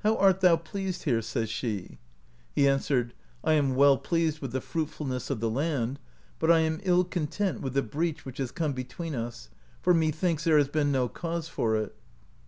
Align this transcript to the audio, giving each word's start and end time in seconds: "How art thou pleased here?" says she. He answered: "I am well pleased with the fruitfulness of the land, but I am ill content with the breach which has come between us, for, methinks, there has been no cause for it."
"How 0.00 0.16
art 0.16 0.40
thou 0.40 0.56
pleased 0.56 1.04
here?" 1.04 1.22
says 1.22 1.48
she. 1.48 1.98
He 2.56 2.66
answered: 2.68 3.14
"I 3.44 3.52
am 3.52 3.76
well 3.76 3.96
pleased 3.98 4.40
with 4.40 4.50
the 4.50 4.60
fruitfulness 4.60 5.30
of 5.30 5.38
the 5.38 5.48
land, 5.48 6.00
but 6.40 6.50
I 6.50 6.58
am 6.58 6.80
ill 6.82 7.04
content 7.04 7.60
with 7.60 7.74
the 7.74 7.82
breach 7.82 8.24
which 8.26 8.38
has 8.38 8.50
come 8.50 8.72
between 8.72 9.14
us, 9.14 9.48
for, 9.80 9.94
methinks, 9.94 10.42
there 10.42 10.58
has 10.58 10.66
been 10.66 10.90
no 10.90 11.08
cause 11.08 11.46
for 11.48 11.76
it." 11.76 11.94